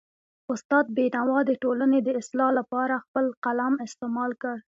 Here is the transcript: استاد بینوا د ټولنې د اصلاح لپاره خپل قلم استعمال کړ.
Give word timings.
استاد 0.53 0.85
بینوا 0.97 1.39
د 1.45 1.51
ټولنې 1.63 1.99
د 2.03 2.09
اصلاح 2.21 2.49
لپاره 2.59 3.01
خپل 3.05 3.25
قلم 3.43 3.73
استعمال 3.87 4.31
کړ. 4.41 4.55